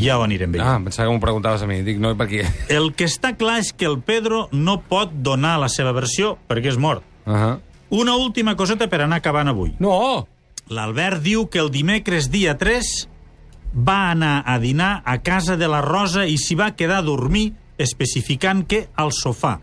Ja 0.00 0.16
ho 0.16 0.22
anirem 0.24 0.54
veient. 0.54 0.64
Ah, 0.64 0.78
pensava 0.80 1.10
que 1.10 1.12
m'ho 1.12 1.20
preguntaves 1.20 1.60
a 1.60 1.66
mi. 1.68 1.82
Dic, 1.84 1.98
no, 2.00 2.14
per 2.16 2.28
què? 2.30 2.46
El 2.72 2.94
que 2.96 3.04
està 3.04 3.34
clar 3.36 3.58
és 3.60 3.74
que 3.76 3.84
el 3.84 3.98
Pedro 4.00 4.46
no 4.52 4.78
pot 4.88 5.12
donar 5.12 5.58
la 5.60 5.68
seva 5.68 5.92
versió 5.92 6.38
perquè 6.48 6.72
és 6.72 6.78
mort. 6.80 7.04
Uh 7.26 7.34
-huh. 7.34 7.58
Una 7.90 8.16
última 8.16 8.56
coseta 8.56 8.88
per 8.88 9.02
anar 9.02 9.18
acabant 9.18 9.48
avui. 9.48 9.74
No! 9.78 10.26
L'Albert 10.68 11.22
diu 11.22 11.46
que 11.48 11.58
el 11.58 11.70
dimecres 11.70 12.30
dia 12.30 12.56
3 12.58 13.08
va 13.76 14.10
anar 14.10 14.42
a 14.46 14.58
dinar 14.58 15.02
a 15.04 15.18
casa 15.22 15.56
de 15.56 15.68
la 15.68 15.82
Rosa 15.82 16.26
i 16.26 16.38
s'hi 16.38 16.56
va 16.56 16.74
quedar 16.74 16.98
a 16.98 17.06
dormir, 17.06 17.52
especificant 17.78 18.66
que 18.66 18.88
al 18.96 19.12
sofà. 19.12 19.60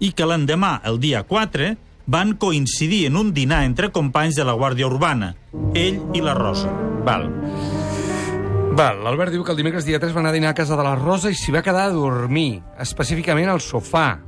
I 0.00 0.12
que 0.12 0.26
l'endemà, 0.26 0.80
el 0.84 0.98
dia 0.98 1.22
4, 1.22 1.76
van 2.06 2.34
coincidir 2.36 3.06
en 3.06 3.16
un 3.16 3.32
dinar 3.32 3.64
entre 3.64 3.90
companys 3.92 4.36
de 4.36 4.44
la 4.44 4.54
Guàrdia 4.58 4.86
Urbana, 4.88 5.34
ell 5.74 6.00
i 6.14 6.20
la 6.24 6.34
Rosa. 6.34 6.70
Val. 7.06 7.28
Val, 8.72 9.02
l'Albert 9.04 9.34
diu 9.34 9.44
que 9.44 9.52
el 9.52 9.58
dimecres 9.60 9.84
dia 9.84 10.00
3 10.00 10.14
va 10.14 10.22
anar 10.22 10.32
a 10.32 10.38
dinar 10.38 10.52
a 10.52 10.56
casa 10.56 10.76
de 10.76 10.84
la 10.86 10.94
Rosa 10.96 11.30
i 11.30 11.36
s'hi 11.36 11.52
va 11.52 11.62
quedar 11.62 11.88
a 11.88 11.94
dormir, 11.94 12.62
específicament 12.80 13.50
al 13.52 13.60
sofà. 13.60 14.20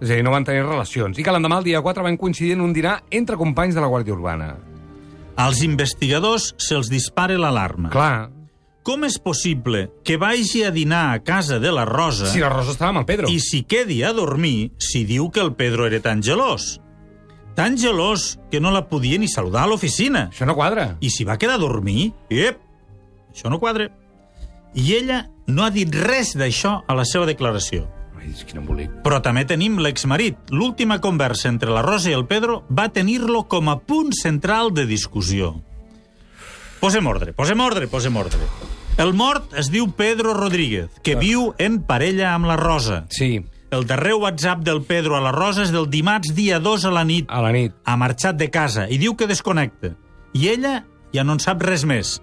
És 0.00 0.10
a 0.10 0.14
dir, 0.14 0.24
no 0.24 0.32
van 0.34 0.44
tenir 0.44 0.64
relacions. 0.64 1.18
I 1.18 1.24
que 1.24 1.32
l'endemà, 1.32 1.58
el 1.60 1.68
dia 1.68 1.82
4, 1.84 2.02
van 2.02 2.16
coincidir 2.16 2.54
en 2.56 2.64
un 2.64 2.72
dinar 2.72 3.02
entre 3.10 3.36
companys 3.40 3.76
de 3.76 3.84
la 3.84 3.90
Guàrdia 3.92 4.16
Urbana. 4.16 4.54
Als 5.36 5.62
investigadors 5.66 6.54
se'ls 6.62 6.88
dispara 6.90 7.36
l'alarma. 7.38 7.90
Clar, 7.90 8.30
Com 8.84 9.06
és 9.08 9.14
possible 9.16 9.86
que 10.04 10.18
vagi 10.20 10.60
a 10.62 10.70
dinar 10.70 11.14
a 11.14 11.20
casa 11.24 11.56
de 11.58 11.70
la 11.72 11.86
Rosa 11.88 12.26
si 12.28 12.42
la 12.42 12.50
Rosa 12.52 12.74
estava 12.74 12.90
amb 12.92 13.00
el 13.00 13.06
Pedro. 13.08 13.30
i 13.32 13.38
s'hi 13.40 13.62
quedi 13.64 14.02
a 14.04 14.12
dormir 14.12 14.72
si 14.76 15.06
diu 15.08 15.30
que 15.32 15.40
el 15.40 15.54
Pedro 15.56 15.86
era 15.86 16.02
tan 16.04 16.20
gelós? 16.20 16.82
Tan 17.54 17.76
gelós 17.78 18.38
que 18.50 18.60
no 18.60 18.72
la 18.74 18.88
podia 18.90 19.18
ni 19.18 19.28
saludar 19.30 19.64
a 19.64 19.70
l'oficina. 19.70 20.28
Això 20.32 20.46
no 20.46 20.56
quadra. 20.58 20.96
I 21.00 21.10
s'hi 21.10 21.26
va 21.26 21.38
quedar 21.38 21.54
a 21.54 21.62
dormir? 21.62 22.12
Ep, 22.30 22.58
això 23.30 23.50
no 23.50 23.60
quadra. 23.62 23.90
I 24.74 24.94
ella 24.96 25.28
no 25.46 25.62
ha 25.62 25.70
dit 25.70 25.94
res 25.94 26.34
d'això 26.34 26.80
a 26.86 26.96
la 26.98 27.04
seva 27.06 27.28
declaració. 27.30 27.86
Ai, 28.18 28.32
quin 28.48 28.58
embolic. 28.62 28.90
Però 29.06 29.20
també 29.22 29.44
tenim 29.46 29.78
l'exmarit. 29.78 30.38
L'última 30.50 30.98
conversa 31.00 31.48
entre 31.52 31.70
la 31.70 31.84
Rosa 31.86 32.10
i 32.10 32.16
el 32.18 32.26
Pedro 32.26 32.64
va 32.70 32.88
tenir-lo 32.90 33.44
com 33.46 33.70
a 33.70 33.78
punt 33.78 34.10
central 34.18 34.74
de 34.74 34.88
discussió. 34.90 35.54
Posem 36.80 37.06
ordre, 37.06 37.32
posem 37.32 37.60
ordre, 37.60 37.86
posem 37.88 38.16
ordre. 38.16 38.50
El 38.98 39.14
mort 39.14 39.54
es 39.58 39.70
diu 39.74 39.88
Pedro 39.94 40.34
Rodríguez, 40.34 40.90
que 41.02 41.16
viu 41.18 41.52
en 41.58 41.80
parella 41.86 42.34
amb 42.34 42.46
la 42.50 42.58
Rosa. 42.58 43.04
Sí. 43.10 43.40
El 43.74 43.86
darrer 43.90 44.14
WhatsApp 44.14 44.60
del 44.62 44.82
Pedro 44.86 45.16
a 45.16 45.20
la 45.24 45.32
Rosa 45.34 45.64
és 45.64 45.72
del 45.74 45.88
dimarts 45.90 46.30
dia 46.36 46.60
2 46.62 46.84
a 46.86 46.92
la 46.94 47.02
nit. 47.04 47.26
A 47.28 47.40
la 47.42 47.50
nit. 47.52 47.72
Ha 47.84 47.96
marxat 47.98 48.36
de 48.38 48.46
casa 48.54 48.84
i 48.88 48.98
diu 49.02 49.16
que 49.18 49.26
desconnecta. 49.26 49.94
I 50.34 50.48
ella 50.52 50.74
ja 51.14 51.24
no 51.26 51.34
en 51.34 51.42
sap 51.42 51.62
res 51.66 51.82
més. 51.88 52.20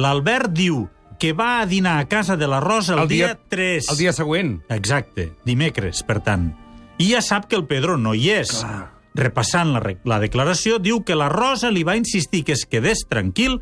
L'Albert 0.00 0.52
diu 0.56 0.86
que 1.20 1.34
va 1.36 1.58
a 1.60 1.66
dinar 1.68 1.98
a 2.00 2.06
casa 2.08 2.36
de 2.40 2.46
la 2.48 2.60
Rosa 2.64 2.94
el, 2.94 3.00
El 3.04 3.08
dia- 3.08 3.34
3. 3.48 3.90
El 3.92 3.98
dia 3.98 4.12
següent. 4.16 4.54
Exacte, 4.72 5.32
dimecres, 5.44 6.02
per 6.02 6.20
tant. 6.24 6.54
I 6.96 7.10
ja 7.12 7.20
sap 7.20 7.46
que 7.48 7.56
el 7.56 7.66
Pedro 7.68 7.98
no 7.98 8.14
hi 8.14 8.30
és. 8.30 8.54
Clar. 8.60 8.88
Repassant 9.14 9.72
la, 9.74 9.82
la 10.04 10.20
declaració, 10.22 10.78
diu 10.78 11.02
que 11.04 11.16
la 11.18 11.28
Rosa 11.28 11.70
li 11.70 11.82
va 11.84 11.96
insistir 11.98 12.44
que 12.44 12.52
es 12.56 12.64
quedés 12.64 13.04
tranquil 13.08 13.58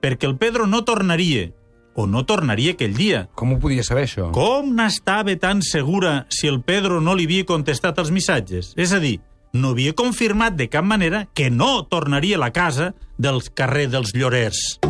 perquè 0.00 0.24
el 0.28 0.36
Pedro 0.38 0.66
no 0.66 0.84
tornaria, 0.84 1.50
o 1.94 2.06
no 2.06 2.24
tornaria 2.28 2.72
aquell 2.76 2.94
dia. 2.96 3.26
Com 3.34 3.54
ho 3.54 3.58
podia 3.60 3.84
saber, 3.86 4.06
això? 4.08 4.30
Com 4.34 4.72
n'estava 4.76 5.34
tan 5.40 5.62
segura 5.66 6.26
si 6.32 6.48
el 6.48 6.62
Pedro 6.62 7.00
no 7.00 7.14
li 7.16 7.28
havia 7.28 7.48
contestat 7.48 8.00
els 8.02 8.12
missatges? 8.14 8.72
És 8.76 8.92
a 8.92 9.00
dir, 9.02 9.18
no 9.52 9.74
havia 9.74 9.92
confirmat 9.92 10.56
de 10.56 10.68
cap 10.72 10.84
manera 10.84 11.26
que 11.34 11.50
no 11.50 11.84
tornaria 11.84 12.38
a 12.38 12.44
la 12.46 12.52
casa 12.52 12.94
del 13.18 13.42
carrer 13.52 13.88
dels 13.92 14.14
Llorers. 14.16 14.80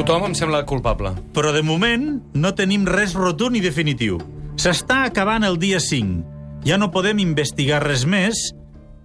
Tothom 0.00 0.30
em 0.30 0.34
sembla 0.34 0.62
culpable. 0.64 1.12
Però 1.36 1.52
de 1.52 1.60
moment 1.60 2.14
no 2.32 2.54
tenim 2.56 2.86
res 2.88 3.12
rotund 3.12 3.58
i 3.58 3.60
definitiu. 3.60 4.16
S'està 4.56 5.04
acabant 5.04 5.44
el 5.44 5.60
dia 5.60 5.80
5. 5.80 6.64
Ja 6.64 6.78
no 6.80 6.88
podem 6.92 7.20
investigar 7.20 7.82
res 7.84 8.06
més 8.08 8.40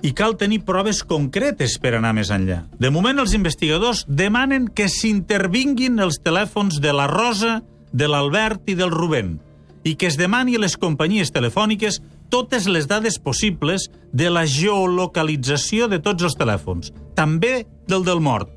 i 0.04 0.12
cal 0.14 0.36
tenir 0.38 0.64
proves 0.68 1.04
concretes 1.08 1.78
per 1.82 1.96
anar 1.96 2.14
més 2.18 2.32
enllà. 2.34 2.66
De 2.80 2.92
moment 2.92 3.20
els 3.22 3.34
investigadors 3.38 4.04
demanen 4.08 4.68
que 4.68 4.90
s'intervinguin 4.92 6.00
els 6.04 6.20
telèfons 6.24 6.82
de 6.84 6.94
la 6.94 7.08
Rosa, 7.12 7.62
de 7.96 8.08
l'Albert 8.12 8.68
i 8.68 8.76
del 8.76 8.92
Rubén 8.92 9.38
i 9.86 9.94
que 9.96 10.10
es 10.10 10.18
demani 10.18 10.58
a 10.58 10.64
les 10.64 10.76
companyies 10.82 11.30
telefòniques 11.32 12.02
totes 12.34 12.66
les 12.68 12.88
dades 12.90 13.20
possibles 13.22 13.86
de 14.12 14.32
la 14.34 14.44
geolocalització 14.50 15.88
de 15.88 16.02
tots 16.02 16.26
els 16.26 16.36
telèfons, 16.36 16.92
també 17.14 17.68
del 17.88 18.04
del 18.04 18.20
mort, 18.20 18.50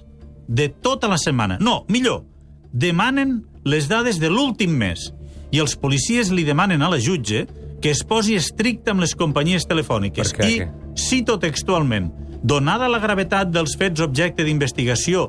de 0.49 0.71
tota 0.73 1.11
la 1.12 1.21
setmana. 1.21 1.59
No, 1.61 1.83
millor, 1.92 2.25
demanen 2.73 3.42
les 3.68 3.90
dades 3.92 4.18
de 4.18 4.33
l'últim 4.33 4.73
mes 4.73 5.11
i 5.52 5.61
els 5.61 5.76
policies 5.76 6.33
li 6.33 6.47
demanen 6.49 6.83
a 6.83 6.88
la 6.88 7.00
jutge 7.00 7.45
que 7.82 7.90
es 7.94 8.02
posi 8.04 8.35
estricte 8.38 8.90
amb 8.90 9.00
les 9.04 9.14
companyies 9.14 9.66
telefòniques. 9.70 10.32
Què? 10.35 10.49
I, 10.49 10.62
cito 10.99 11.38
textualment, 11.38 12.11
donada 12.42 12.88
la 12.90 12.99
gravetat 13.02 13.50
dels 13.54 13.76
fets 13.78 14.00
objecte 14.02 14.44
d'investigació 14.47 15.28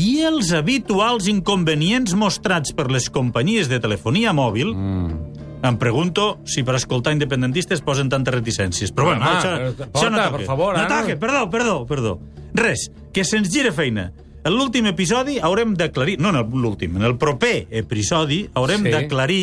i 0.00 0.20
els 0.24 0.52
habituals 0.56 1.26
inconvenients 1.28 2.14
mostrats 2.16 2.72
per 2.72 2.88
les 2.92 3.10
companyies 3.12 3.68
de 3.68 3.80
telefonia 3.82 4.32
mòbil, 4.32 4.70
mm. 4.72 5.66
em 5.66 5.76
pregunto 5.76 6.38
si 6.48 6.62
per 6.64 6.76
escoltar 6.78 7.12
independentistes 7.12 7.82
posen 7.84 8.08
tantes 8.08 8.32
reticències. 8.38 8.94
Però 8.96 9.10
bueno, 9.10 9.26
Home, 9.26 9.36
això, 9.36 9.52
però 9.76 9.90
això 9.92 10.10
no 10.10 10.16
toca. 10.22 10.36
per 10.38 10.46
favor, 10.46 10.74
no 10.78 10.84
ara- 10.86 11.00
toca, 11.02 11.18
perdó, 11.20 11.42
perdó, 11.52 11.76
perdó. 11.90 12.14
Res, 12.54 12.88
que 13.12 13.24
se'ns 13.28 13.50
gira 13.52 13.72
feina. 13.76 14.10
En 14.40 14.54
l'últim 14.56 14.86
episodi 14.88 15.36
haurem 15.38 15.74
d'aclarir... 15.76 16.16
No, 16.18 16.30
en 16.32 16.48
l'últim, 16.62 16.94
en 16.96 17.04
el 17.04 17.18
proper 17.20 17.66
episodi 17.70 18.46
haurem 18.56 18.86
Sí. 18.86 18.94
d'aclarir 18.94 19.42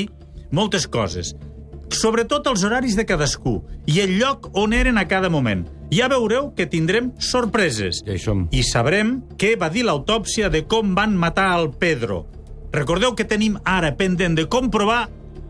moltes 0.50 0.88
coses. 0.88 1.36
Sobretot 1.94 2.48
els 2.52 2.64
horaris 2.68 2.98
de 2.98 3.06
cadascú 3.08 3.62
i 3.88 4.02
el 4.04 4.18
lloc 4.20 4.50
on 4.60 4.74
eren 4.76 4.98
a 5.00 5.08
cada 5.08 5.30
moment. 5.32 5.66
Ja 5.94 6.10
veureu 6.12 6.52
que 6.56 6.68
tindrem 6.68 7.14
sorpreses. 7.24 8.02
Ja 8.06 8.16
hi 8.16 8.20
som. 8.20 8.48
I 8.52 8.64
sabrem 8.68 9.22
què 9.40 9.56
va 9.60 9.70
dir 9.72 9.86
l'autòpsia 9.88 10.52
de 10.52 10.66
com 10.68 10.96
van 10.98 11.16
matar 11.16 11.54
el 11.60 11.72
Pedro. 11.80 12.26
Recordeu 12.76 13.16
que 13.16 13.28
tenim 13.28 13.56
ara 13.64 13.94
pendent 13.96 14.36
de 14.36 14.48
comprovar 14.52 15.08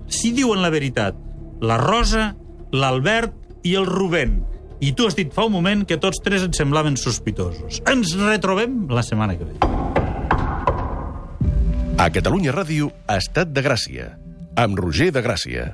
si 0.08 0.32
diuen 0.32 0.62
la 0.62 0.70
veritat. 0.70 1.17
La 1.60 1.79
Rosa, 1.82 2.36
l'Albert 2.72 3.34
i 3.65 3.74
el 3.75 3.90
Rubén. 3.90 4.44
I 4.79 4.94
tu 4.94 5.07
has 5.07 5.18
dit 5.18 5.33
fa 5.33 5.48
un 5.50 5.55
moment 5.57 5.81
que 5.90 5.98
tots 5.98 6.22
tres 6.24 6.46
et 6.46 6.53
semblaven 6.53 7.00
sospitosos. 7.01 7.81
Ens 7.90 8.14
retrobem 8.22 8.85
la 8.94 9.01
setmana 9.01 9.33
que 9.40 9.50
ve. 9.50 9.57
A 11.98 12.11
Catalunya 12.14 12.53
Ràdio, 12.53 12.92
Estat 13.09 13.50
de 13.57 13.66
Gràcia, 13.66 14.11
amb 14.53 14.77
Roger 14.77 15.09
de 15.09 15.25
Gràcia. 15.25 15.72